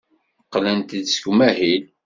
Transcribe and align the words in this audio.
Qqlen-d 0.45 0.89
seg 1.11 1.25
umahil. 1.31 1.83